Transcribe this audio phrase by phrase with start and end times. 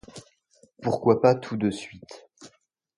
[0.81, 2.27] Pourquoi pas tout de suite?